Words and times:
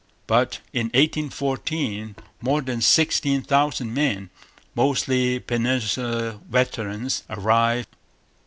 But 0.25 0.61
in 0.73 0.85
1814 0.87 2.15
more 2.41 2.63
than 2.63 2.81
sixteen 2.81 3.43
thousand 3.43 3.93
men, 3.93 4.31
mostly 4.73 5.37
Peninsular 5.39 6.39
veterans, 6.49 7.21
arrived. 7.29 7.95